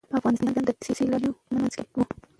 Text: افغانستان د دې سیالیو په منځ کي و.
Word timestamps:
افغانستان 0.17 0.49
د 0.67 0.71
دې 0.83 0.91
سیالیو 0.97 1.37
په 1.45 1.49
منځ 1.55 1.73
کي 1.79 1.87
و. 1.99 2.03